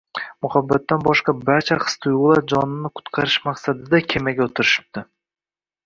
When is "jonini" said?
2.55-2.93